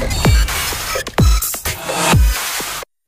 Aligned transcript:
Thank 0.00 0.26
you. 0.26 0.29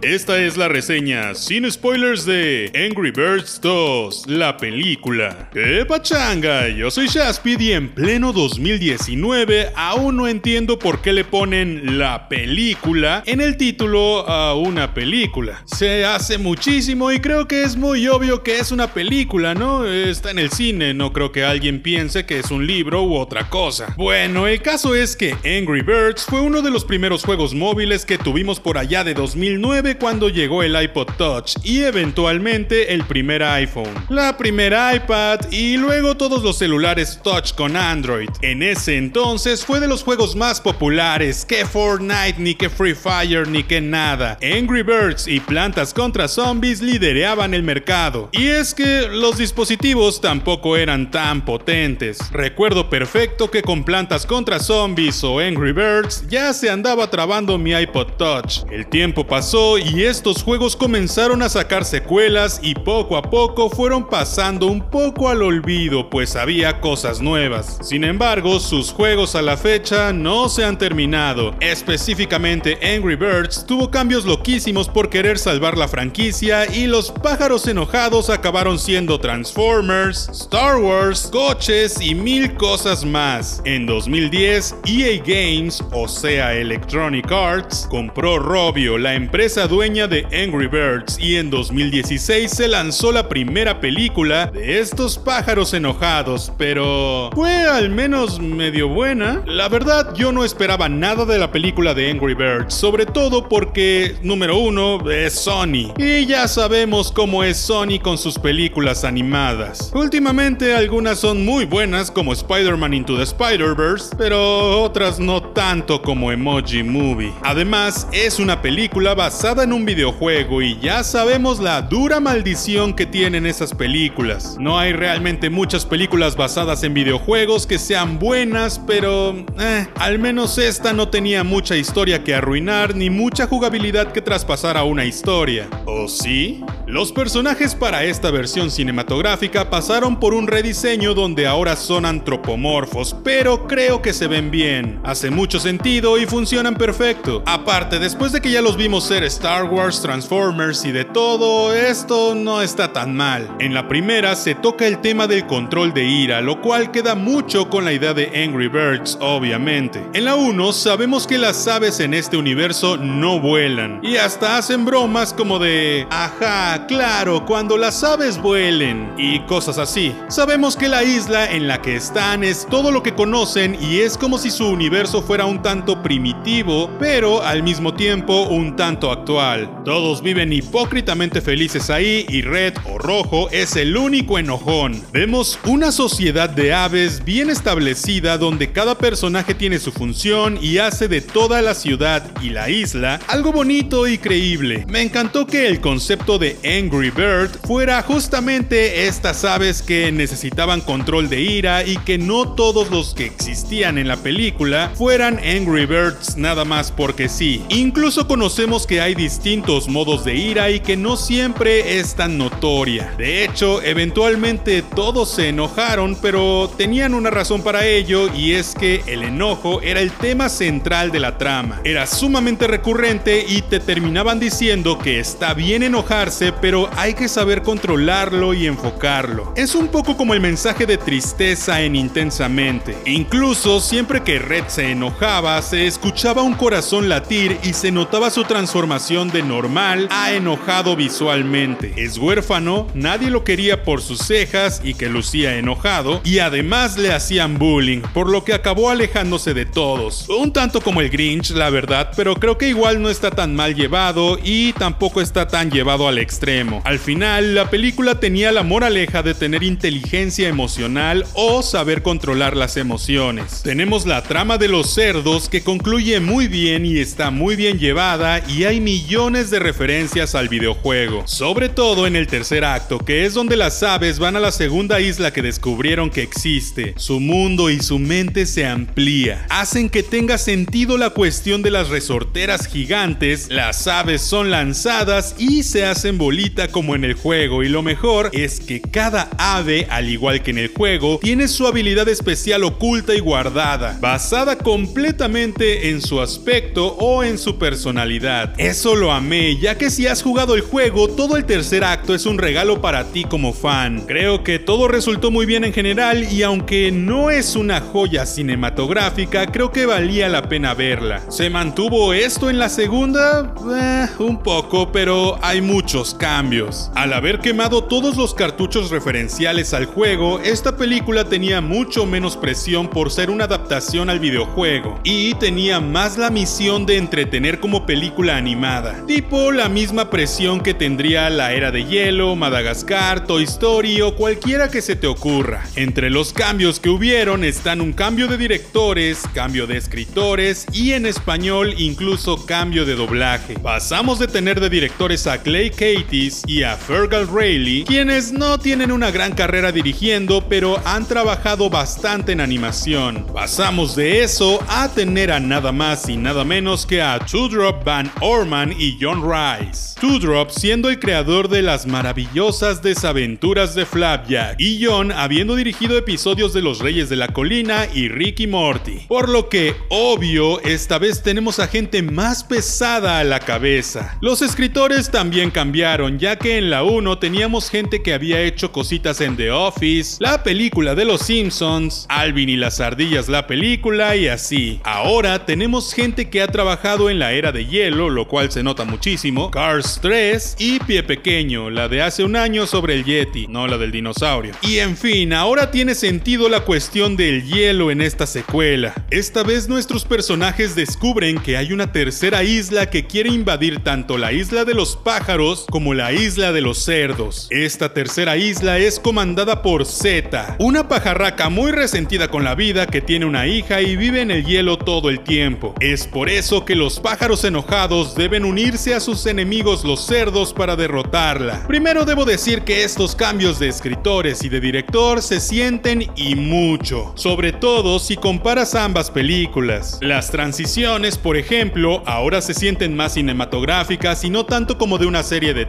Esta 0.02 0.42
es 0.42 0.56
la 0.56 0.66
reseña 0.66 1.32
sin 1.36 1.70
spoilers 1.70 2.26
de 2.26 2.72
Angry 2.74 3.12
Birds 3.12 3.60
2, 3.62 4.24
la 4.26 4.56
película. 4.56 5.48
¡Qué 5.52 5.84
pachanga! 5.86 6.68
Yo 6.70 6.90
soy 6.90 7.06
Shaspid 7.06 7.60
y 7.60 7.70
en 7.70 7.88
pleno 7.88 8.32
2019 8.32 9.68
aún 9.76 10.16
no 10.16 10.26
entiendo 10.26 10.76
por 10.76 11.02
qué 11.02 11.12
le 11.12 11.22
ponen 11.22 12.00
la 12.00 12.28
película 12.28 13.22
en 13.26 13.40
el 13.40 13.56
título 13.56 14.28
a 14.28 14.56
una 14.56 14.92
película. 14.92 15.62
Se 15.66 16.04
hace 16.04 16.36
muchísimo 16.36 17.12
y 17.12 17.20
creo 17.20 17.46
que 17.46 17.62
es 17.62 17.76
muy 17.76 18.08
obvio 18.08 18.42
que 18.42 18.58
es 18.58 18.72
una 18.72 18.88
película, 18.88 19.54
¿no? 19.54 19.86
Está 19.86 20.32
en 20.32 20.40
el 20.40 20.50
cine, 20.50 20.94
no 20.94 21.12
creo 21.12 21.30
que 21.30 21.44
alguien 21.44 21.80
piense 21.80 22.26
que 22.26 22.40
es 22.40 22.50
un 22.50 22.66
libro 22.66 23.04
u 23.04 23.14
otra 23.14 23.48
cosa. 23.48 23.94
Bueno, 23.96 24.48
el 24.48 24.60
caso 24.62 24.96
es 24.96 25.14
que 25.14 25.36
Angry 25.44 25.82
Birds 25.82 26.24
fue 26.24 26.40
uno 26.40 26.60
de 26.60 26.72
los 26.72 26.84
primeros 26.84 27.22
juegos 27.22 27.54
móviles 27.54 28.04
que 28.04 28.18
tuvimos 28.18 28.58
por 28.58 28.78
allá 28.78 29.04
de 29.04 29.14
2009 29.14 29.91
cuando 29.96 30.28
llegó 30.28 30.62
el 30.62 30.80
iPod 30.80 31.08
Touch 31.16 31.54
y 31.62 31.82
eventualmente 31.82 32.94
el 32.94 33.04
primer 33.04 33.42
iPhone, 33.42 33.92
la 34.08 34.36
primera 34.36 34.94
iPad 34.94 35.40
y 35.50 35.76
luego 35.76 36.16
todos 36.16 36.42
los 36.42 36.58
celulares 36.58 37.20
Touch 37.22 37.54
con 37.54 37.76
Android. 37.76 38.28
En 38.40 38.62
ese 38.62 38.96
entonces 38.96 39.64
fue 39.64 39.80
de 39.80 39.88
los 39.88 40.02
juegos 40.02 40.36
más 40.36 40.60
populares 40.60 41.44
que 41.44 41.64
Fortnite, 41.66 42.36
ni 42.38 42.54
que 42.54 42.70
Free 42.70 42.94
Fire, 42.94 43.46
ni 43.48 43.62
que 43.62 43.80
nada. 43.80 44.38
Angry 44.42 44.82
Birds 44.82 45.28
y 45.28 45.40
Plantas 45.40 45.92
contra 45.94 46.28
Zombies 46.28 46.80
lidereaban 46.80 47.54
el 47.54 47.62
mercado. 47.62 48.28
Y 48.32 48.48
es 48.48 48.74
que 48.74 49.08
los 49.08 49.38
dispositivos 49.38 50.20
tampoco 50.20 50.76
eran 50.76 51.10
tan 51.10 51.44
potentes. 51.44 52.18
Recuerdo 52.32 52.88
perfecto 52.88 53.50
que 53.50 53.62
con 53.62 53.84
Plantas 53.84 54.26
contra 54.26 54.58
Zombies 54.58 55.22
o 55.24 55.38
Angry 55.38 55.72
Birds 55.72 56.24
ya 56.28 56.52
se 56.52 56.70
andaba 56.70 57.08
trabando 57.10 57.58
mi 57.58 57.72
iPod 57.72 58.12
Touch. 58.18 58.64
El 58.70 58.86
tiempo 58.86 59.26
pasó 59.26 59.78
y 59.84 60.04
estos 60.04 60.42
juegos 60.42 60.76
comenzaron 60.76 61.42
a 61.42 61.48
sacar 61.48 61.84
secuelas 61.84 62.60
y 62.62 62.74
poco 62.74 63.16
a 63.16 63.22
poco 63.22 63.68
fueron 63.70 64.08
pasando 64.08 64.66
un 64.66 64.80
poco 64.80 65.28
al 65.28 65.42
olvido 65.42 66.08
pues 66.10 66.36
había 66.36 66.80
cosas 66.80 67.20
nuevas. 67.20 67.78
Sin 67.82 68.04
embargo, 68.04 68.60
sus 68.60 68.92
juegos 68.92 69.34
a 69.34 69.42
la 69.42 69.56
fecha 69.56 70.12
no 70.12 70.48
se 70.48 70.64
han 70.64 70.78
terminado. 70.78 71.54
Específicamente 71.60 72.78
Angry 72.82 73.16
Birds 73.16 73.64
tuvo 73.66 73.90
cambios 73.90 74.24
loquísimos 74.24 74.88
por 74.88 75.08
querer 75.08 75.38
salvar 75.38 75.76
la 75.76 75.88
franquicia 75.88 76.72
y 76.72 76.86
los 76.86 77.10
pájaros 77.10 77.66
enojados 77.66 78.30
acabaron 78.30 78.78
siendo 78.78 79.18
Transformers, 79.18 80.28
Star 80.28 80.76
Wars, 80.76 81.28
coches 81.32 82.00
y 82.00 82.14
mil 82.14 82.54
cosas 82.54 83.04
más. 83.04 83.62
En 83.64 83.86
2010, 83.86 84.76
EA 84.86 85.22
Games, 85.24 85.82
o 85.92 86.06
sea 86.06 86.54
Electronic 86.54 87.30
Arts, 87.30 87.86
compró 87.90 88.38
Robio, 88.38 88.98
la 88.98 89.14
empresa 89.14 89.66
dueña 89.72 90.06
de 90.06 90.26
Angry 90.26 90.66
Birds 90.66 91.18
y 91.18 91.36
en 91.36 91.48
2016 91.48 92.50
se 92.50 92.68
lanzó 92.68 93.10
la 93.10 93.26
primera 93.26 93.80
película 93.80 94.48
de 94.48 94.80
estos 94.80 95.16
pájaros 95.16 95.72
enojados, 95.72 96.52
pero 96.58 97.30
fue 97.34 97.66
al 97.66 97.88
menos 97.88 98.38
medio 98.38 98.88
buena. 98.88 99.42
La 99.46 99.70
verdad 99.70 100.14
yo 100.14 100.30
no 100.30 100.44
esperaba 100.44 100.90
nada 100.90 101.24
de 101.24 101.38
la 101.38 101.50
película 101.50 101.94
de 101.94 102.10
Angry 102.10 102.34
Birds, 102.34 102.74
sobre 102.74 103.06
todo 103.06 103.48
porque, 103.48 104.14
número 104.22 104.58
uno, 104.58 105.10
es 105.10 105.32
Sony. 105.32 105.94
Y 105.96 106.26
ya 106.26 106.48
sabemos 106.48 107.10
cómo 107.10 107.42
es 107.42 107.56
Sony 107.56 107.98
con 108.02 108.18
sus 108.18 108.38
películas 108.38 109.04
animadas. 109.04 109.90
Últimamente 109.94 110.74
algunas 110.74 111.18
son 111.18 111.46
muy 111.46 111.64
buenas 111.64 112.10
como 112.10 112.34
Spider-Man 112.34 112.92
Into 112.92 113.16
the 113.16 113.22
Spider-Verse, 113.22 114.16
pero 114.18 114.82
otras 114.82 115.18
no 115.18 115.42
tanto 115.42 116.02
como 116.02 116.30
Emoji 116.30 116.82
Movie. 116.82 117.32
Además, 117.42 118.06
es 118.12 118.38
una 118.38 118.60
película 118.60 119.14
basada 119.14 119.61
en 119.62 119.72
un 119.72 119.84
videojuego 119.84 120.62
y 120.62 120.78
ya 120.80 121.04
sabemos 121.04 121.60
la 121.60 121.82
dura 121.82 122.20
maldición 122.20 122.94
que 122.94 123.06
tienen 123.06 123.46
esas 123.46 123.74
películas. 123.74 124.56
No 124.58 124.78
hay 124.78 124.92
realmente 124.92 125.50
muchas 125.50 125.86
películas 125.86 126.36
basadas 126.36 126.82
en 126.82 126.94
videojuegos 126.94 127.66
que 127.66 127.78
sean 127.78 128.18
buenas, 128.18 128.80
pero 128.86 129.34
eh, 129.60 129.86
al 129.96 130.18
menos 130.18 130.58
esta 130.58 130.92
no 130.92 131.08
tenía 131.08 131.44
mucha 131.44 131.76
historia 131.76 132.24
que 132.24 132.34
arruinar 132.34 132.94
ni 132.94 133.10
mucha 133.10 133.46
jugabilidad 133.46 134.12
que 134.12 134.20
traspasar 134.20 134.76
a 134.76 134.84
una 134.84 135.04
historia. 135.04 135.68
¿O 135.86 136.08
sí? 136.08 136.64
Los 136.92 137.10
personajes 137.10 137.74
para 137.74 138.04
esta 138.04 138.30
versión 138.30 138.70
cinematográfica 138.70 139.70
pasaron 139.70 140.20
por 140.20 140.34
un 140.34 140.46
rediseño 140.46 141.14
donde 141.14 141.46
ahora 141.46 141.74
son 141.74 142.04
antropomorfos, 142.04 143.16
pero 143.24 143.66
creo 143.66 144.02
que 144.02 144.12
se 144.12 144.26
ven 144.26 144.50
bien. 144.50 145.00
Hace 145.02 145.30
mucho 145.30 145.58
sentido 145.58 146.18
y 146.18 146.26
funcionan 146.26 146.74
perfecto. 146.74 147.42
Aparte, 147.46 147.98
después 147.98 148.32
de 148.32 148.42
que 148.42 148.50
ya 148.50 148.60
los 148.60 148.76
vimos 148.76 149.04
ser 149.04 149.24
Star 149.24 149.64
Wars, 149.64 150.02
Transformers 150.02 150.84
y 150.84 150.92
de 150.92 151.06
todo, 151.06 151.72
esto 151.72 152.34
no 152.34 152.60
está 152.60 152.92
tan 152.92 153.16
mal. 153.16 153.48
En 153.58 153.72
la 153.72 153.88
primera 153.88 154.36
se 154.36 154.54
toca 154.54 154.86
el 154.86 154.98
tema 154.98 155.26
del 155.26 155.46
control 155.46 155.94
de 155.94 156.04
ira, 156.04 156.42
lo 156.42 156.60
cual 156.60 156.90
queda 156.90 157.14
mucho 157.14 157.70
con 157.70 157.86
la 157.86 157.94
idea 157.94 158.12
de 158.12 158.44
Angry 158.44 158.68
Birds, 158.68 159.16
obviamente. 159.18 160.04
En 160.12 160.26
la 160.26 160.34
1 160.34 160.72
sabemos 160.74 161.26
que 161.26 161.38
las 161.38 161.66
aves 161.68 162.00
en 162.00 162.12
este 162.12 162.36
universo 162.36 162.98
no 162.98 163.40
vuelan, 163.40 164.00
y 164.02 164.16
hasta 164.16 164.58
hacen 164.58 164.84
bromas 164.84 165.32
como 165.32 165.58
de, 165.58 166.06
ajá, 166.10 166.80
claro, 166.86 167.44
cuando 167.46 167.76
las 167.76 168.02
aves 168.04 168.40
vuelen, 168.40 169.12
y 169.16 169.40
cosas 169.40 169.78
así. 169.78 170.14
Sabemos 170.28 170.76
que 170.76 170.88
la 170.88 171.04
isla 171.04 171.50
en 171.50 171.68
la 171.68 171.80
que 171.80 171.96
están 171.96 172.44
es 172.44 172.66
todo 172.68 172.90
lo 172.90 173.02
que 173.02 173.14
conocen 173.14 173.76
y 173.80 174.00
es 174.00 174.16
como 174.16 174.38
si 174.38 174.50
su 174.50 174.66
universo 174.66 175.22
fuera 175.22 175.46
un 175.46 175.62
tanto 175.62 176.02
primitivo, 176.02 176.90
pero 176.98 177.42
al 177.42 177.62
mismo 177.62 177.94
tiempo 177.94 178.42
un 178.42 178.76
tanto 178.76 179.10
actual. 179.10 179.82
Todos 179.84 180.22
viven 180.22 180.52
hipócritamente 180.52 181.40
felices 181.40 181.90
ahí 181.90 182.26
y 182.28 182.42
Red 182.42 182.74
o 182.84 182.98
Rojo 182.98 183.48
es 183.50 183.76
el 183.76 183.96
único 183.96 184.38
enojón. 184.38 185.02
Vemos 185.12 185.58
una 185.64 185.92
sociedad 185.92 186.48
de 186.48 186.72
aves 186.72 187.24
bien 187.24 187.50
establecida 187.50 188.38
donde 188.38 188.72
cada 188.72 188.96
personaje 188.96 189.54
tiene 189.54 189.78
su 189.78 189.92
función 189.92 190.58
y 190.60 190.78
hace 190.78 191.08
de 191.08 191.20
toda 191.20 191.62
la 191.62 191.74
ciudad 191.74 192.24
y 192.40 192.50
la 192.50 192.70
isla 192.70 193.20
algo 193.28 193.52
bonito 193.52 194.06
y 194.06 194.18
creíble. 194.18 194.84
Me 194.88 195.02
encantó 195.02 195.46
que 195.46 195.66
el 195.66 195.80
concepto 195.80 196.38
de 196.38 196.58
Angry 196.78 197.10
Bird 197.10 197.50
fuera 197.66 198.02
justamente 198.02 199.06
estas 199.06 199.44
aves 199.44 199.82
que 199.82 200.10
necesitaban 200.10 200.80
control 200.80 201.28
de 201.28 201.42
ira 201.42 201.84
y 201.84 201.98
que 201.98 202.16
no 202.16 202.54
todos 202.54 202.90
los 202.90 203.12
que 203.12 203.26
existían 203.26 203.98
en 203.98 204.08
la 204.08 204.16
película 204.16 204.90
fueran 204.94 205.38
Angry 205.38 205.84
Birds 205.84 206.36
nada 206.38 206.64
más 206.64 206.90
porque 206.90 207.28
sí. 207.28 207.62
Incluso 207.68 208.26
conocemos 208.26 208.86
que 208.86 209.02
hay 209.02 209.14
distintos 209.14 209.88
modos 209.88 210.24
de 210.24 210.34
ira 210.34 210.70
y 210.70 210.80
que 210.80 210.96
no 210.96 211.16
siempre 211.16 211.98
es 211.98 212.14
tan 212.14 212.38
notoria. 212.38 213.12
De 213.18 213.44
hecho, 213.44 213.82
eventualmente 213.82 214.80
todos 214.82 215.30
se 215.30 215.48
enojaron, 215.48 216.16
pero 216.22 216.72
tenían 216.78 217.12
una 217.12 217.30
razón 217.30 217.62
para 217.62 217.86
ello 217.86 218.32
y 218.34 218.52
es 218.52 218.74
que 218.74 219.02
el 219.06 219.24
enojo 219.24 219.82
era 219.82 220.00
el 220.00 220.10
tema 220.10 220.48
central 220.48 221.12
de 221.12 221.20
la 221.20 221.36
trama. 221.36 221.82
Era 221.84 222.06
sumamente 222.06 222.66
recurrente 222.66 223.44
y 223.46 223.60
te 223.60 223.78
terminaban 223.78 224.40
diciendo 224.40 224.98
que 224.98 225.20
está 225.20 225.52
bien 225.52 225.82
enojarse, 225.82 226.52
pero 226.62 226.88
hay 226.96 227.14
que 227.14 227.28
saber 227.28 227.62
controlarlo 227.62 228.54
y 228.54 228.66
enfocarlo. 228.66 229.52
Es 229.56 229.74
un 229.74 229.88
poco 229.88 230.16
como 230.16 230.32
el 230.32 230.40
mensaje 230.40 230.86
de 230.86 230.96
tristeza 230.96 231.82
en 231.82 231.96
Intensamente. 231.96 232.96
Incluso 233.04 233.80
siempre 233.80 234.22
que 234.22 234.38
Red 234.38 234.68
se 234.68 234.92
enojaba, 234.92 235.60
se 235.60 235.86
escuchaba 235.86 236.42
un 236.42 236.54
corazón 236.54 237.08
latir 237.08 237.58
y 237.64 237.72
se 237.72 237.90
notaba 237.90 238.30
su 238.30 238.44
transformación 238.44 239.30
de 239.30 239.42
normal 239.42 240.06
a 240.10 240.32
enojado 240.32 240.94
visualmente. 240.94 241.92
Es 241.96 242.16
huérfano, 242.16 242.86
nadie 242.94 243.28
lo 243.28 243.42
quería 243.42 243.82
por 243.82 244.00
sus 244.00 244.20
cejas 244.20 244.80
y 244.84 244.94
que 244.94 245.08
lucía 245.08 245.58
enojado, 245.58 246.20
y 246.22 246.38
además 246.38 246.96
le 246.96 247.12
hacían 247.12 247.58
bullying, 247.58 248.02
por 248.14 248.30
lo 248.30 248.44
que 248.44 248.54
acabó 248.54 248.90
alejándose 248.90 249.52
de 249.52 249.66
todos. 249.66 250.28
Un 250.28 250.52
tanto 250.52 250.80
como 250.80 251.00
el 251.00 251.10
Grinch, 251.10 251.50
la 251.50 251.70
verdad, 251.70 252.12
pero 252.16 252.36
creo 252.36 252.56
que 252.56 252.68
igual 252.68 253.02
no 253.02 253.08
está 253.08 253.32
tan 253.32 253.56
mal 253.56 253.74
llevado 253.74 254.38
y 254.40 254.72
tampoco 254.74 255.20
está 255.20 255.48
tan 255.48 255.68
llevado 255.68 256.06
al 256.06 256.18
extremo. 256.18 256.51
Al 256.84 256.98
final, 256.98 257.54
la 257.54 257.70
película 257.70 258.20
tenía 258.20 258.52
la 258.52 258.62
moraleja 258.62 259.22
de 259.22 259.32
tener 259.32 259.62
inteligencia 259.62 260.48
emocional 260.48 261.24
o 261.32 261.62
saber 261.62 262.02
controlar 262.02 262.58
las 262.58 262.76
emociones. 262.76 263.62
Tenemos 263.62 264.04
la 264.04 264.22
trama 264.22 264.58
de 264.58 264.68
los 264.68 264.92
cerdos 264.92 265.48
que 265.48 265.62
concluye 265.62 266.20
muy 266.20 266.48
bien 266.48 266.84
y 266.84 266.98
está 266.98 267.30
muy 267.30 267.56
bien 267.56 267.78
llevada 267.78 268.42
y 268.50 268.64
hay 268.64 268.80
millones 268.80 269.50
de 269.50 269.60
referencias 269.60 270.34
al 270.34 270.48
videojuego, 270.48 271.22
sobre 271.26 271.70
todo 271.70 272.06
en 272.06 272.16
el 272.16 272.26
tercer 272.26 272.66
acto, 272.66 272.98
que 272.98 273.24
es 273.24 273.32
donde 273.32 273.56
las 273.56 273.82
aves 273.82 274.18
van 274.18 274.36
a 274.36 274.40
la 274.40 274.52
segunda 274.52 275.00
isla 275.00 275.32
que 275.32 275.40
descubrieron 275.42 276.10
que 276.10 276.22
existe. 276.22 276.92
Su 276.98 277.18
mundo 277.18 277.70
y 277.70 277.80
su 277.80 277.98
mente 277.98 278.44
se 278.44 278.66
amplía, 278.66 279.46
hacen 279.48 279.88
que 279.88 280.02
tenga 280.02 280.36
sentido 280.36 280.98
la 280.98 281.10
cuestión 281.10 281.62
de 281.62 281.70
las 281.70 281.88
resorteras 281.88 282.66
gigantes, 282.66 283.48
las 283.48 283.86
aves 283.86 284.20
son 284.20 284.50
lanzadas 284.50 285.34
y 285.38 285.62
se 285.62 285.86
hacen 285.86 286.18
volar 286.18 286.31
como 286.72 286.94
en 286.94 287.04
el 287.04 287.14
juego 287.14 287.62
y 287.62 287.68
lo 287.68 287.82
mejor 287.82 288.30
es 288.32 288.60
que 288.60 288.80
cada 288.80 289.28
ave, 289.38 289.86
al 289.90 290.08
igual 290.08 290.42
que 290.42 290.50
en 290.50 290.58
el 290.58 290.68
juego, 290.68 291.18
tiene 291.20 291.46
su 291.46 291.66
habilidad 291.66 292.08
especial 292.08 292.64
oculta 292.64 293.14
y 293.14 293.20
guardada, 293.20 293.98
basada 294.00 294.56
completamente 294.56 295.90
en 295.90 296.00
su 296.00 296.20
aspecto 296.20 296.96
o 296.98 297.22
en 297.22 297.38
su 297.38 297.58
personalidad. 297.58 298.54
Eso 298.58 298.96
lo 298.96 299.12
amé, 299.12 299.58
ya 299.58 299.76
que 299.76 299.90
si 299.90 300.06
has 300.06 300.22
jugado 300.22 300.54
el 300.54 300.62
juego, 300.62 301.08
todo 301.08 301.36
el 301.36 301.44
tercer 301.44 301.84
acto 301.84 302.14
es 302.14 302.24
un 302.24 302.38
regalo 302.38 302.80
para 302.80 303.04
ti 303.12 303.24
como 303.24 303.52
fan. 303.52 304.04
Creo 304.06 304.42
que 304.42 304.58
todo 304.58 304.88
resultó 304.88 305.30
muy 305.30 305.46
bien 305.46 305.64
en 305.64 305.72
general 305.72 306.32
y 306.32 306.42
aunque 306.42 306.90
no 306.90 307.30
es 307.30 307.56
una 307.56 307.80
joya 307.80 308.26
cinematográfica, 308.26 309.46
creo 309.46 309.70
que 309.70 309.86
valía 309.86 310.28
la 310.28 310.48
pena 310.48 310.74
verla. 310.74 311.22
¿Se 311.30 311.50
mantuvo 311.50 312.12
esto 312.12 312.48
en 312.50 312.58
la 312.58 312.68
segunda? 312.68 313.54
Eh, 313.76 314.06
un 314.18 314.42
poco, 314.42 314.90
pero 314.90 315.38
hay 315.42 315.60
muchos 315.60 316.14
cambios. 316.22 316.88
Al 316.94 317.14
haber 317.14 317.40
quemado 317.40 317.82
todos 317.82 318.16
los 318.16 318.32
cartuchos 318.32 318.92
referenciales 318.92 319.74
al 319.74 319.86
juego, 319.86 320.38
esta 320.38 320.76
película 320.76 321.24
tenía 321.24 321.60
mucho 321.60 322.06
menos 322.06 322.36
presión 322.36 322.88
por 322.88 323.10
ser 323.10 323.28
una 323.28 323.46
adaptación 323.46 324.08
al 324.08 324.20
videojuego 324.20 325.00
y 325.02 325.34
tenía 325.34 325.80
más 325.80 326.18
la 326.18 326.30
misión 326.30 326.86
de 326.86 326.96
entretener 326.96 327.58
como 327.58 327.86
película 327.86 328.36
animada, 328.36 329.04
tipo 329.08 329.50
la 329.50 329.68
misma 329.68 330.10
presión 330.10 330.60
que 330.60 330.74
tendría 330.74 331.28
La 331.28 331.54
Era 331.54 331.72
de 331.72 331.86
Hielo, 331.86 332.36
Madagascar, 332.36 333.26
Toy 333.26 333.42
Story 333.42 334.00
o 334.00 334.14
cualquiera 334.14 334.70
que 334.70 334.80
se 334.80 334.94
te 334.94 335.08
ocurra. 335.08 335.64
Entre 335.74 336.08
los 336.08 336.32
cambios 336.32 336.78
que 336.78 336.90
hubieron 336.90 337.42
están 337.42 337.80
un 337.80 337.92
cambio 337.92 338.28
de 338.28 338.36
directores, 338.36 339.24
cambio 339.34 339.66
de 339.66 339.76
escritores 339.76 340.66
y 340.72 340.92
en 340.92 341.04
español 341.04 341.74
incluso 341.78 342.46
cambio 342.46 342.84
de 342.84 342.94
doblaje. 342.94 343.58
Pasamos 343.58 344.20
de 344.20 344.28
tener 344.28 344.60
de 344.60 344.70
directores 344.70 345.26
a 345.26 345.42
Clay 345.42 345.70
Y 346.12 346.62
a 346.62 346.76
Fergal 346.76 347.26
Rayleigh, 347.26 347.84
quienes 347.84 348.32
no 348.32 348.58
tienen 348.58 348.92
una 348.92 349.10
gran 349.10 349.32
carrera 349.32 349.72
dirigiendo, 349.72 350.46
pero 350.46 350.78
han 350.84 351.06
trabajado 351.06 351.70
bastante 351.70 352.32
en 352.32 352.42
animación. 352.42 353.26
Pasamos 353.32 353.96
de 353.96 354.22
eso 354.22 354.62
a 354.68 354.90
tener 354.90 355.32
a 355.32 355.40
nada 355.40 355.72
más 355.72 356.10
y 356.10 356.18
nada 356.18 356.44
menos 356.44 356.84
que 356.84 357.00
a 357.00 357.18
Drop 357.18 357.82
Van 357.82 358.12
Orman 358.20 358.74
y 358.78 358.98
John 359.00 359.22
Rice. 359.22 359.92
Drop 360.02 360.50
siendo 360.50 360.90
el 360.90 360.98
creador 360.98 361.48
de 361.48 361.62
las 361.62 361.86
maravillosas 361.86 362.82
desaventuras 362.82 363.76
de 363.76 363.86
Flapjack 363.86 364.56
y 364.58 364.84
John 364.84 365.12
habiendo 365.12 365.54
dirigido 365.54 365.96
episodios 365.96 366.52
de 366.52 366.60
Los 366.60 366.80
Reyes 366.80 367.08
de 367.08 367.14
la 367.14 367.28
Colina 367.28 367.86
y 367.94 368.08
Ricky 368.08 368.48
Morty. 368.48 369.06
Por 369.06 369.28
lo 369.28 369.48
que, 369.48 369.76
obvio, 369.90 370.60
esta 370.62 370.98
vez 370.98 371.22
tenemos 371.22 371.60
a 371.60 371.68
gente 371.68 372.02
más 372.02 372.42
pesada 372.42 373.20
a 373.20 373.24
la 373.24 373.38
cabeza. 373.38 374.18
Los 374.20 374.42
escritores 374.42 375.08
también 375.08 375.52
cambiaron, 375.52 376.01
ya 376.10 376.36
que 376.36 376.58
en 376.58 376.70
la 376.70 376.82
1 376.82 377.18
teníamos 377.18 377.70
gente 377.70 378.02
que 378.02 378.14
había 378.14 378.40
hecho 378.40 378.72
cositas 378.72 379.20
en 379.20 379.36
The 379.36 379.50
Office, 379.50 380.16
la 380.20 380.42
película 380.42 380.94
de 380.94 381.04
Los 381.04 381.22
Simpsons, 381.22 382.06
Alvin 382.08 382.48
y 382.48 382.56
las 382.56 382.80
ardillas 382.80 383.28
la 383.28 383.46
película 383.46 384.16
y 384.16 384.28
así. 384.28 384.80
Ahora 384.84 385.46
tenemos 385.46 385.92
gente 385.94 386.28
que 386.28 386.42
ha 386.42 386.48
trabajado 386.48 387.10
en 387.10 387.18
la 387.18 387.32
era 387.32 387.52
de 387.52 387.66
hielo, 387.66 388.10
lo 388.10 388.28
cual 388.28 388.50
se 388.50 388.62
nota 388.62 388.84
muchísimo, 388.84 389.50
Cars 389.50 389.98
3 390.02 390.56
y 390.58 390.78
Pie 390.80 391.02
Pequeño, 391.02 391.70
la 391.70 391.88
de 391.88 392.02
hace 392.02 392.24
un 392.24 392.36
año 392.36 392.66
sobre 392.66 392.94
el 392.94 393.04
Yeti, 393.04 393.46
no 393.46 393.66
la 393.66 393.78
del 393.78 393.92
dinosaurio. 393.92 394.54
Y 394.62 394.78
en 394.78 394.96
fin, 394.96 395.32
ahora 395.32 395.70
tiene 395.70 395.94
sentido 395.94 396.48
la 396.48 396.60
cuestión 396.60 397.16
del 397.16 397.44
hielo 397.44 397.90
en 397.90 398.00
esta 398.00 398.26
secuela. 398.26 398.94
Esta 399.10 399.42
vez 399.42 399.68
nuestros 399.68 400.04
personajes 400.04 400.74
descubren 400.74 401.38
que 401.38 401.56
hay 401.56 401.72
una 401.72 401.92
tercera 401.92 402.42
isla 402.42 402.90
que 402.90 403.06
quiere 403.06 403.30
invadir 403.30 403.80
tanto 403.80 404.18
la 404.18 404.32
isla 404.32 404.64
de 404.64 404.74
los 404.74 404.96
pájaros 404.96 405.66
como 405.70 405.91
la 405.94 406.12
isla 406.12 406.52
de 406.52 406.60
los 406.60 406.78
cerdos. 406.78 407.46
Esta 407.50 407.92
tercera 407.92 408.36
isla 408.36 408.78
es 408.78 408.98
comandada 408.98 409.62
por 409.62 409.86
Zeta, 409.86 410.56
una 410.58 410.88
pajarraca 410.88 411.48
muy 411.48 411.72
resentida 411.72 412.28
con 412.28 412.44
la 412.44 412.54
vida 412.54 412.86
que 412.86 413.00
tiene 413.00 413.26
una 413.26 413.46
hija 413.46 413.80
y 413.80 413.96
vive 413.96 414.20
en 414.20 414.30
el 414.30 414.44
hielo 414.44 414.78
todo 414.78 415.10
el 415.10 415.20
tiempo. 415.20 415.74
Es 415.80 416.06
por 416.06 416.28
eso 416.28 416.64
que 416.64 416.74
los 416.74 417.00
pájaros 417.00 417.44
enojados 417.44 418.14
deben 418.14 418.44
unirse 418.44 418.94
a 418.94 419.00
sus 419.00 419.26
enemigos 419.26 419.84
los 419.84 420.06
cerdos 420.06 420.52
para 420.52 420.76
derrotarla. 420.76 421.66
Primero 421.66 422.04
debo 422.04 422.24
decir 422.24 422.62
que 422.62 422.84
estos 422.84 423.14
cambios 423.14 423.58
de 423.58 423.68
escritores 423.68 424.44
y 424.44 424.48
de 424.48 424.60
director 424.60 425.22
se 425.22 425.40
sienten 425.40 426.10
y 426.16 426.34
mucho, 426.34 427.12
sobre 427.16 427.52
todo 427.52 427.98
si 427.98 428.16
comparas 428.16 428.74
ambas 428.74 429.10
películas. 429.10 429.98
Las 430.00 430.30
transiciones, 430.30 431.18
por 431.18 431.36
ejemplo, 431.36 432.02
ahora 432.06 432.40
se 432.40 432.54
sienten 432.54 432.94
más 432.94 433.14
cinematográficas 433.14 434.24
y 434.24 434.30
no 434.30 434.46
tanto 434.46 434.78
como 434.78 434.98
de 434.98 435.06
una 435.06 435.22
serie 435.22 435.54
de 435.54 435.66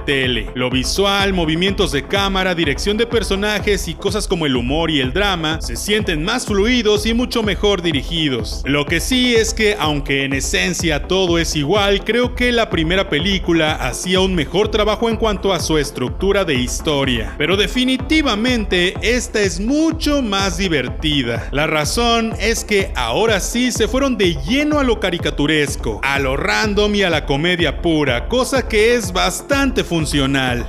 Lo 0.53 0.69
visual, 0.69 1.33
movimientos 1.33 1.91
de 1.91 2.03
cámara, 2.03 2.53
dirección 2.53 2.97
de 2.97 3.07
personajes 3.07 3.87
y 3.87 3.95
cosas 3.95 4.27
como 4.27 4.45
el 4.45 4.55
humor 4.55 4.91
y 4.91 4.99
el 4.99 5.11
drama 5.11 5.59
se 5.59 5.75
sienten 5.75 6.23
más 6.23 6.45
fluidos 6.45 7.07
y 7.07 7.15
mucho 7.15 7.41
mejor 7.41 7.81
dirigidos. 7.81 8.61
Lo 8.63 8.85
que 8.85 8.99
sí 8.99 9.33
es 9.33 9.55
que, 9.55 9.75
aunque 9.79 10.23
en 10.23 10.33
esencia 10.33 11.07
todo 11.07 11.39
es 11.39 11.55
igual, 11.55 12.03
creo 12.03 12.35
que 12.35 12.51
la 12.51 12.69
primera 12.69 13.09
película 13.09 13.73
hacía 13.73 14.19
un 14.19 14.35
mejor 14.35 14.69
trabajo 14.69 15.09
en 15.09 15.17
cuanto 15.17 15.51
a 15.51 15.59
su 15.59 15.79
estructura 15.79 16.45
de 16.45 16.53
historia. 16.53 17.33
Pero 17.39 17.57
definitivamente 17.57 18.93
esta 19.01 19.41
es 19.41 19.59
mucho 19.59 20.21
más 20.21 20.57
divertida. 20.57 21.49
La 21.51 21.65
razón 21.65 22.33
es 22.39 22.63
que 22.63 22.91
ahora 22.95 23.39
sí 23.39 23.71
se 23.71 23.87
fueron 23.87 24.15
de 24.15 24.35
lleno 24.47 24.79
a 24.79 24.83
lo 24.83 24.99
caricaturesco, 24.99 26.01
a 26.03 26.19
lo 26.19 26.37
random 26.37 26.93
y 26.93 27.01
a 27.01 27.09
la 27.09 27.25
comedia 27.25 27.81
pura, 27.81 28.27
cosa 28.27 28.67
que 28.67 28.93
es 28.93 29.11
bastante 29.11 29.83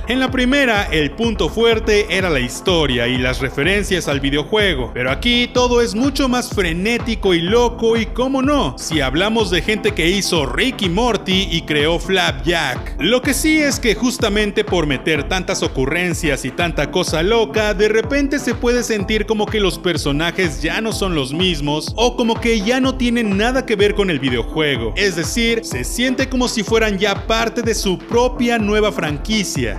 En 0.07 0.19
la 0.19 0.31
primera, 0.31 0.83
el 0.91 1.11
punto 1.11 1.49
fuerte 1.49 2.05
era 2.09 2.29
la 2.29 2.39
historia 2.39 3.07
y 3.07 3.17
las 3.17 3.39
referencias 3.39 4.07
al 4.07 4.19
videojuego, 4.19 4.91
pero 4.93 5.11
aquí 5.11 5.49
todo 5.53 5.81
es 5.81 5.93
mucho 5.93 6.29
más 6.29 6.49
frenético 6.49 7.33
y 7.33 7.41
loco 7.41 7.97
y 7.97 8.05
cómo 8.05 8.41
no, 8.41 8.77
si 8.77 9.01
hablamos 9.01 9.51
de 9.51 9.61
gente 9.61 9.93
que 9.93 10.09
hizo 10.09 10.45
Rick 10.45 10.83
y 10.83 10.89
Morty 10.89 11.49
y 11.51 11.61
creó 11.63 11.99
Flapjack. 11.99 12.95
Lo 12.99 13.21
que 13.21 13.33
sí 13.33 13.59
es 13.59 13.79
que 13.79 13.95
justamente 13.95 14.63
por 14.63 14.87
meter 14.87 15.27
tantas 15.27 15.63
ocurrencias 15.63 16.45
y 16.45 16.51
tanta 16.51 16.91
cosa 16.91 17.21
loca, 17.21 17.73
de 17.73 17.89
repente 17.89 18.39
se 18.39 18.55
puede 18.55 18.83
sentir 18.83 19.25
como 19.25 19.45
que 19.45 19.59
los 19.59 19.79
personajes 19.79 20.61
ya 20.61 20.81
no 20.81 20.93
son 20.93 21.13
los 21.13 21.33
mismos 21.33 21.93
o 21.95 22.15
como 22.15 22.39
que 22.39 22.61
ya 22.61 22.79
no 22.79 22.95
tienen 22.95 23.37
nada 23.37 23.65
que 23.65 23.75
ver 23.75 23.95
con 23.95 24.09
el 24.09 24.19
videojuego. 24.19 24.93
Es 24.95 25.15
decir, 25.15 25.65
se 25.65 25.83
siente 25.83 26.29
como 26.29 26.47
si 26.47 26.63
fueran 26.63 26.97
ya 26.97 27.27
parte 27.27 27.61
de 27.61 27.75
su 27.75 27.97
propia 27.97 28.57
nueva 28.57 28.91
franquicia, 28.91 29.24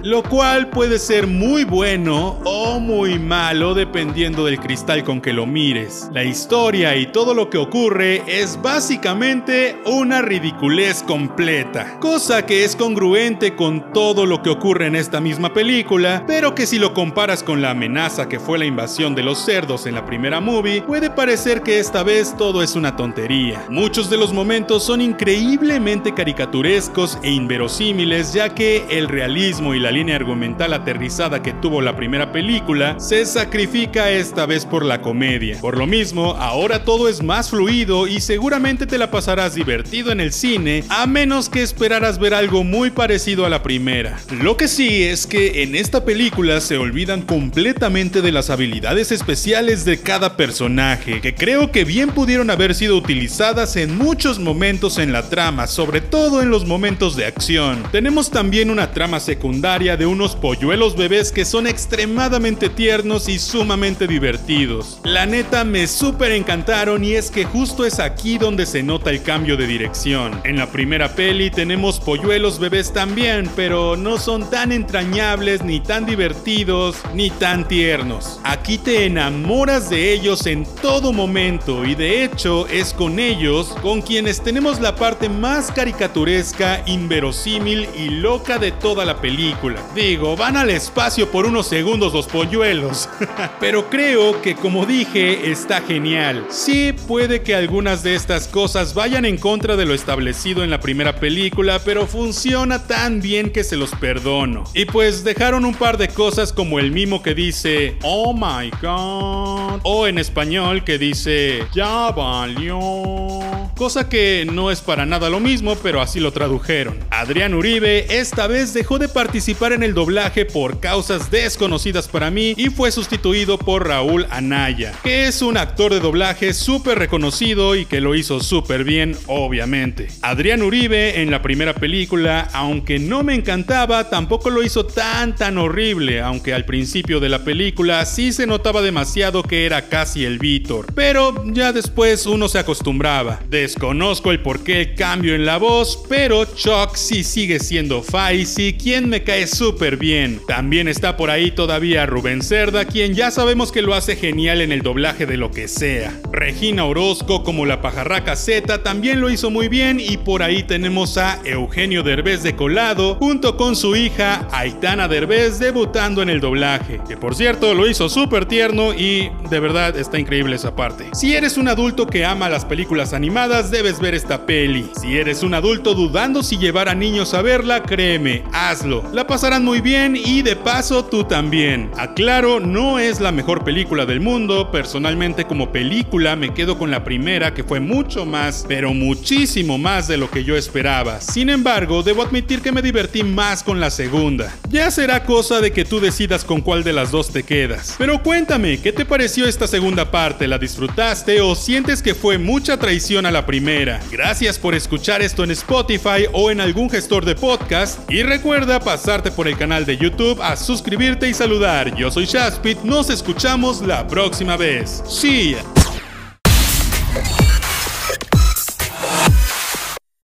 lo 0.03 0.25
cual 0.25 0.71
puede 0.71 0.99
ser 0.99 1.29
muy 1.29 1.63
bueno 1.63 2.41
o 2.45 2.81
muy 2.81 3.17
malo 3.21 3.75
dependiendo 3.75 4.45
del 4.45 4.59
cristal 4.59 5.05
con 5.05 5.21
que 5.21 5.33
lo 5.33 5.47
mires. 5.47 6.09
La 6.13 6.25
historia 6.25 6.97
y 6.97 7.07
todo 7.07 7.33
lo 7.33 7.49
que 7.49 7.57
ocurre 7.57 8.25
es 8.27 8.61
básicamente 8.61 9.79
una 9.87 10.21
ridiculez 10.21 11.05
completa, 11.05 11.97
cosa 12.01 12.45
que 12.45 12.65
es 12.65 12.75
congruente 12.75 13.55
con 13.55 13.93
todo 13.93 14.27
lo 14.27 14.43
que 14.43 14.51
ocurre 14.51 14.87
en 14.87 14.97
esta 14.97 15.21
misma 15.21 15.55
película, 15.55 16.25
pero 16.27 16.57
que 16.57 16.67
si 16.67 16.81
lo 16.81 16.93
comparas 16.93 17.45
con 17.45 17.63
la 17.63 17.71
amenaza 17.71 18.29
que 18.29 18.41
fue 18.41 18.59
la 18.59 18.65
invasión 18.65 19.15
de 19.15 19.23
los 19.23 19.39
cerdos 19.39 19.87
en 19.87 19.95
la 19.95 20.05
primera 20.05 20.41
movie, 20.41 20.83
puede 20.83 21.09
parecer 21.09 21.63
que 21.63 21.79
esta 21.79 22.03
vez 22.03 22.37
todo 22.37 22.65
es 22.65 22.75
una 22.75 22.97
tontería. 22.97 23.65
Muchos 23.71 24.11
de 24.11 24.17
los 24.17 24.33
momentos 24.33 24.83
son 24.83 25.01
increíblemente 25.01 26.13
caricaturescos 26.13 27.17
e 27.23 27.31
inverosímiles, 27.31 28.33
ya 28.33 28.53
que 28.53 28.85
el 28.91 29.07
realismo 29.07 29.36
y 29.37 29.79
la 29.81 29.91
línea 29.91 30.17
argumental 30.17 30.73
aterrizada 30.73 31.43
que 31.43 31.53
tuvo 31.53 31.83
la 31.83 31.95
primera 31.95 32.33
película 32.33 32.99
se 32.99 33.27
sacrifica 33.27 34.11
esta 34.11 34.47
vez 34.47 34.65
por 34.65 34.83
la 34.83 35.03
comedia. 35.03 35.59
Por 35.61 35.77
lo 35.77 35.87
mismo, 35.87 36.37
ahora 36.37 36.85
todo 36.85 37.07
es 37.07 37.23
más 37.23 37.51
fluido 37.51 38.07
y 38.07 38.23
seguramente 38.23 38.87
te 38.87 38.97
la 38.97 39.11
pasarás 39.11 39.55
divertido 39.55 40.11
en 40.11 40.21
el 40.21 40.33
cine, 40.33 40.85
a 40.89 41.07
menos 41.07 41.51
que 41.51 41.63
esperaras 41.63 42.19
ver 42.19 42.33
algo 42.33 42.65
muy 42.65 42.89
parecido 42.91 43.45
a 43.45 43.51
la 43.51 43.63
primera. 43.63 44.19
Lo 44.41 44.57
que 44.57 44.69
sí 44.69 45.03
es 45.03 45.27
que 45.27 45.63
en 45.63 45.75
esta 45.75 46.07
película 46.07 46.63
se 46.63 46.79
olvidan 46.79 47.21
completamente 47.21 48.23
de 48.23 48.33
las 48.33 48.49
habilidades 48.49 49.13
especiales 49.13 49.85
de 49.85 50.01
cada 50.01 50.39
personaje, 50.39 51.21
que 51.21 51.35
creo 51.35 51.71
que 51.71 51.85
bien 51.85 52.09
pudieron 52.09 52.49
haber 52.49 52.75
sido 52.75 52.97
utilizadas 52.97 53.77
en 53.77 53.99
muchos 53.99 54.39
momentos 54.39 54.97
en 54.97 55.13
la 55.13 55.29
trama, 55.29 55.67
sobre 55.67 56.01
todo 56.01 56.41
en 56.41 56.49
los 56.49 56.65
momentos 56.65 57.17
de 57.17 57.27
acción. 57.27 57.83
Tenemos 57.93 58.31
también 58.31 58.71
una 58.71 58.93
trama 58.93 59.16
secundaria 59.21 59.97
de 59.97 60.07
unos 60.07 60.37
polluelos 60.37 60.97
bebés 60.97 61.33
que 61.33 61.45
son 61.45 61.67
extremadamente 61.67 62.69
tiernos 62.69 63.29
y 63.29 63.39
sumamente 63.39 64.07
divertidos. 64.07 65.01
La 65.05 65.27
neta 65.27 65.65
me 65.65 65.87
súper 65.87 66.33
encantaron 66.33 67.05
y 67.05 67.13
es 67.15 67.31
que 67.31 67.45
justo 67.45 67.85
es 67.85 67.99
aquí 68.01 68.39
donde 68.39 68.67
se 68.67 68.83
nota 68.83 69.11
el 69.11 69.23
cambio 69.23 69.57
de 69.57 69.67
dirección. 69.67 70.41
En 70.45 70.57
la 70.57 70.71
primera 70.71 71.15
peli 71.15 71.51
tenemos 71.51 72.01
polluelos 72.01 72.59
bebés 72.59 72.93
también, 72.93 73.51
pero 73.57 73.97
no 73.97 74.19
son 74.19 74.49
tan 74.51 74.73
entrañables, 74.73 75.63
ni 75.63 75.81
tan 75.81 76.07
divertidos, 76.07 76.97
ni 77.15 77.31
tan 77.31 77.67
tiernos. 77.67 78.41
Aquí 78.45 78.79
te 78.79 79.07
enamoras 79.07 79.91
de 79.91 80.13
ellos 80.13 80.47
en 80.47 80.67
todo 80.83 81.13
momento 81.13 81.85
y 81.85 81.95
de 81.95 82.25
hecho 82.25 82.67
es 82.69 82.93
con 82.93 83.19
ellos 83.19 83.75
con 83.83 84.03
quienes 84.03 84.43
tenemos 84.43 84.81
la 84.81 84.97
parte 84.97 85.29
más 85.29 85.71
caricaturesca, 85.73 86.83
inverosímil 86.87 87.89
y 87.97 88.11
loca 88.11 88.59
de 88.59 88.73
toda 88.73 89.05
la 89.07 89.21
película. 89.21 89.81
Digo, 89.95 90.37
van 90.37 90.57
al 90.57 90.71
espacio 90.71 91.31
por 91.31 91.47
unos 91.47 91.67
segundos 91.67 92.13
los 92.13 92.27
polluelos. 92.27 93.09
Pero 93.61 93.89
creo 93.89 94.43
que 94.43 94.55
como 94.55 94.85
dije, 94.85 95.51
está 95.51 95.81
genial. 95.81 96.45
Sí, 96.51 96.93
puede 97.07 97.43
que 97.43 97.55
algunas 97.55 98.03
de 98.03 98.15
estas 98.15 98.49
cosas 98.49 98.95
vayan 98.95 99.25
en 99.25 99.39
contra 99.39 99.77
de 99.77 99.87
lo 99.87 99.95
establecido 99.95 100.65
en 100.65 100.71
la 100.71 100.81
primera 100.81 101.17
película, 101.17 101.81
pero 101.85 102.07
funciona 102.07 102.87
tan 102.87 103.21
bien 103.21 103.51
que 103.51 103.65
se 103.65 103.77
los 103.77 103.91
perdono. 103.93 104.65
Y 104.75 104.85
pues 104.87 105.25
dejaron 105.25 105.65
un 105.65 105.75
par 105.75 105.99
de 105.99 106.09
cosas 106.09 106.53
como 106.53 106.79
el 106.79 106.93
mimo 106.93 107.23
que 107.23 107.35
dice, 107.35 107.97
oh 108.03 108.35
my 108.35 108.71
god, 108.83 109.81
o 109.83 110.07
en 110.07 110.19
español 110.19 110.85
que 110.85 110.99
dice, 110.99 111.67
ya 111.75 112.11
valió. 112.11 113.66
Cosa 113.77 114.09
que 114.09 114.47
no 114.51 114.71
es 114.71 114.81
para 114.81 115.05
nada 115.05 115.29
lo 115.29 115.39
mismo, 115.39 115.77
pero 115.77 116.01
así 116.01 116.19
lo 116.19 116.33
tradujeron. 116.33 116.99
Adrián 117.11 117.53
Uribe 117.53 118.07
esta 118.09 118.47
vez 118.47 118.73
dejó 118.73 118.99
de 118.99 119.07
participar 119.07 119.75
en 119.75 119.83
el 119.83 119.93
doblaje 119.93 120.47
por 120.47 120.81
causas 120.81 121.31
desconocidas 121.31 122.09
para 122.09 122.31
mí 122.31 122.55
y 122.57 122.71
fue 122.71 122.91
sustituido 122.91 123.59
por 123.59 123.87
Raúl 123.87 124.27
Anaya, 124.31 124.95
que 125.05 125.27
es 125.27 125.43
un 125.43 125.59
actor 125.59 125.93
de 125.93 126.01
doblaje 126.01 126.55
súper 126.55 126.99
reconocido 126.99 127.77
y 127.77 127.85
que 127.85 128.01
lo 128.01 128.15
hizo 128.15 128.41
súper 128.41 128.83
bien, 128.83 129.15
obviamente. 129.27 130.09
Adrián 130.23 130.63
Uribe 130.63 131.21
en 131.21 131.31
la 131.31 131.43
primera 131.43 131.75
película, 131.75 132.49
aunque 132.55 132.99
no 132.99 133.23
me 133.25 133.35
encantaba, 133.35 134.09
tampoco 134.09 134.49
lo 134.49 134.63
hizo 134.63 134.87
tan 134.87 135.37
tan 135.37 135.59
horrible, 135.59 136.23
aunque 136.23 136.55
al 136.55 136.65
principio 136.65 137.21
de 137.21 137.29
la 137.29 137.45
película 137.45 138.07
sí 138.07 138.33
se 138.33 138.47
notaba 138.47 138.81
demasiado 138.81 139.43
que 139.43 139.67
era 139.67 139.91
casi 139.91 140.25
el 140.25 140.39
Víctor, 140.39 140.87
pero 140.95 141.45
ya 141.53 141.73
después 141.75 142.25
uno 142.25 142.49
se 142.49 142.59
acostumbraba. 142.59 143.41
Desconozco 143.67 144.31
el 144.31 144.39
por 144.39 144.63
qué 144.63 144.81
el 144.81 144.95
cambio 144.95 145.35
en 145.35 145.45
la 145.45 145.57
voz, 145.57 146.05
pero 146.09 146.45
Chuck 146.45 146.95
sí 146.95 147.25
sigue 147.25 147.59
siendo 147.59 148.01
Faisy, 148.01 148.75
quien 148.75 149.09
me 149.09 149.25
cae 149.25 149.49
súper 149.49 149.97
bien. 149.97 150.41
También 150.47 150.87
está 150.87 151.17
por 151.17 151.31
ahí 151.31 151.51
todavía 151.51 152.07
Rubén 152.07 152.43
Cerda, 152.43 152.85
quien 152.85 153.15
ya 153.15 153.33
sabemos 153.33 153.73
que 153.73 153.83
lo 153.83 153.95
hace 153.95 154.15
genial 154.15 154.61
en 154.61 154.71
el 154.71 154.83
doblaje 154.83 155.27
de 155.27 155.37
lo 155.37 155.51
que 155.51 155.67
sea. 155.67 156.17
Regina 156.31 156.85
Orozco 156.85 157.43
como 157.43 157.67
la 157.67 157.81
pajarraca 157.81 158.37
Z 158.37 158.85
también 158.85 159.21
lo 159.21 159.31
hizo 159.31 159.51
muy 159.51 159.67
bien 159.67 159.99
y 159.99 160.17
por 160.17 160.45
ahí 160.45 160.63
tenemos 160.63 161.19
a 161.19 161.41
Eugenio 161.45 162.05
Derbez 162.05 162.45
de 162.45 162.55
Colado 162.55 163.17
junto 163.17 163.57
con 163.57 163.75
su 163.75 163.97
hija 163.97 164.47
Aitana 164.53 165.09
Derbez 165.09 165.59
debutando 165.59 166.23
en 166.23 166.31
el 166.31 166.39
doblaje, 166.39 167.01
que 167.09 167.17
por 167.17 167.35
cierto 167.35 167.75
lo 167.75 167.89
hizo 167.89 168.09
súper 168.09 168.47
tierno 168.47 168.95
y 168.95 169.29
de 169.51 169.59
verdad 169.59 169.97
está 169.97 170.21
increíble 170.21 170.55
esa 170.55 170.77
parte. 170.77 171.07
Si 171.15 171.35
eres 171.35 171.57
un 171.57 171.67
adulto 171.67 172.07
que 172.07 172.25
ama 172.25 172.49
las 172.49 172.65
películas 172.65 173.13
animadas, 173.13 173.56
debes 173.63 174.01
ver 174.01 174.15
esta 174.15 174.45
peli. 174.45 174.91
Si 175.01 175.17
eres 175.17 175.43
un 175.43 175.55
adulto 175.55 175.95
dudando 175.95 176.43
si 176.43 176.59
llevar 176.59 176.89
a 176.89 176.95
niños 176.95 177.33
a 177.35 177.43
verla, 177.43 177.83
créeme, 177.83 178.45
hazlo. 178.53 179.03
La 179.13 179.27
pasarán 179.27 179.65
muy 179.65 179.81
bien 179.81 180.17
y 180.17 180.43
de 180.43 180.57
paso 180.57 181.05
tú 181.05 181.25
también. 181.25 181.91
Aclaro, 181.97 182.61
no 182.61 182.99
es 182.99 183.21
la 183.21 183.33
mejor 183.33 183.65
película 183.65 184.05
del 184.05 184.21
mundo. 184.21 184.71
Personalmente 184.71 185.45
como 185.45 185.73
película 185.73 186.37
me 186.37 186.53
quedo 186.53 186.79
con 186.79 186.91
la 186.91 187.03
primera 187.03 187.55
que 187.55 187.65
fue 187.65 187.81
mucho 187.81 188.27
más, 188.27 188.65
pero 188.69 188.93
muchísimo 188.93 189.79
más 189.79 190.07
de 190.07 190.19
lo 190.19 190.31
que 190.31 190.45
yo 190.45 190.57
esperaba. 190.57 191.21
Sin 191.21 191.49
embargo, 191.49 192.03
debo 192.03 192.23
admitir 192.23 192.61
que 192.61 192.73
me 192.73 192.83
divertí 192.83 193.23
más 193.23 193.63
con 193.63 193.81
la 193.81 193.91
segunda. 193.91 194.55
Ya 194.69 194.91
será 194.91 195.25
cosa 195.25 195.61
de 195.61 195.73
que 195.73 195.85
tú 195.85 196.01
decidas 196.01 196.45
con 196.45 196.61
cuál 196.61 196.85
de 196.85 196.93
las 196.93 197.11
dos 197.11 197.33
te 197.33 197.43
quedas. 197.43 197.95
Pero 197.99 198.23
cuéntame, 198.23 198.79
¿qué 198.79 198.93
te 198.93 199.07
pareció 199.07 199.47
esta 199.47 199.67
segunda 199.67 200.11
parte? 200.11 200.47
¿La 200.47 200.59
disfrutaste 200.59 201.41
o 201.41 201.55
sientes 201.55 202.03
que 202.03 202.15
fue 202.15 202.37
mucha 202.39 202.77
traición 202.77 203.25
a 203.25 203.31
la 203.31 203.46
primera? 203.47 204.01
Gracias 204.11 204.59
por 204.59 204.75
escuchar 204.75 205.23
esto 205.23 205.45
en 205.45 205.53
Spotify 205.53 206.27
o 206.33 206.51
en 206.51 206.61
algún 206.61 206.91
gestor 206.91 207.25
de 207.25 207.35
podcast 207.35 208.11
y 208.11 208.23
recuerda 208.23 208.81
pasarte 208.81 209.31
por 209.31 209.49
el 209.49 209.57
canal 209.57 209.87
de 209.87 209.97
YouTube 209.97 210.43
a 210.43 210.57
suscribirte 210.57 211.29
y 211.29 211.35
saludar. 211.35 211.95
Yo 211.97 212.11
soy 212.11 212.27
Shaspit, 212.27 212.81
nos 212.83 213.09
escuchamos 213.09 213.81
la 213.81 214.07
próxima 214.07 214.57
vez. 214.57 215.03
Ya. 215.23 215.76